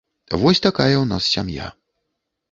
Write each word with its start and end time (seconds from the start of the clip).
Вось 0.43 0.61
такая 0.65 0.85
ў 1.01 1.05
нас 1.11 1.27
сям'я. 1.33 1.67